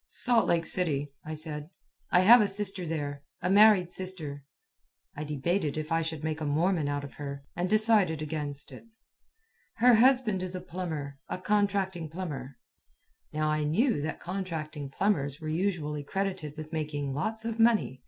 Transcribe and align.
"Salt 0.07 0.47
Lake 0.47 0.65
City," 0.65 1.11
said 1.35 1.69
I. 2.11 2.21
"I 2.21 2.21
have 2.21 2.41
a 2.41 2.47
sister 2.47 2.87
there 2.87 3.21
a 3.43 3.51
married 3.51 3.91
sister." 3.91 4.41
(I 5.15 5.23
debated 5.23 5.77
if 5.77 5.91
I 5.91 6.01
should 6.01 6.23
make 6.23 6.41
a 6.41 6.45
Mormon 6.47 6.87
out 6.87 7.03
of 7.03 7.13
her, 7.17 7.43
and 7.55 7.69
decided 7.69 8.19
against 8.19 8.71
it.) 8.71 8.83
"Her 9.75 9.93
husband 9.93 10.41
is 10.41 10.55
a 10.55 10.59
plumber 10.59 11.19
a 11.29 11.37
contracting 11.37 12.09
plumber." 12.09 12.55
Now 13.31 13.51
I 13.51 13.63
knew 13.63 14.01
that 14.01 14.19
contracting 14.19 14.89
plumbers 14.89 15.39
were 15.39 15.49
usually 15.49 16.03
credited 16.03 16.57
with 16.57 16.73
making 16.73 17.13
lots 17.13 17.45
of 17.45 17.59
money. 17.59 17.99